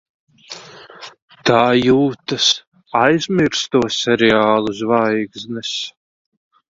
Tā 1.49 1.59
jūtas 1.81 2.47
aizmirsto 3.01 3.83
seriālu 3.97 4.75
zvaigznes. 4.83 5.79